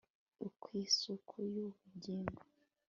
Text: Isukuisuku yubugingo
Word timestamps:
Isukuisuku 0.47 1.35
yubugingo 1.53 2.39